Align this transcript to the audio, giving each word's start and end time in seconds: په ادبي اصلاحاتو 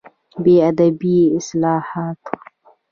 په 0.41 0.53
ادبي 0.69 1.17
اصلاحاتو 1.37 2.33